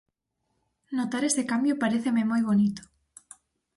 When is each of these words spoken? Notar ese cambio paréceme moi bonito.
Notar 0.97 1.23
ese 1.29 1.43
cambio 1.51 1.79
paréceme 1.83 2.23
moi 2.31 2.41
bonito. 2.49 2.81